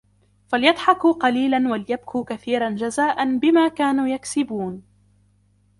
[0.47, 4.83] فليضحكوا قليلا وليبكوا كثيرا جزاء بما كانوا يكسبون